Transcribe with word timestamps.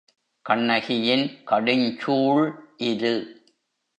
கண்ணகியின் 0.45 1.25
கடுஞ்சூள் 1.45 2.43
இது. 2.77 3.13